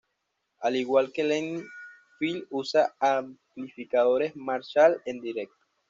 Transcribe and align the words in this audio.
Al 0.61 0.77
igual 0.77 1.11
que 1.13 1.23
Lemmy, 1.23 1.61
Phil 2.17 2.47
usa 2.49 2.91
amplificadores 2.99 4.35
Marshall 4.35 4.99
en 5.05 5.21
directo. 5.21 5.59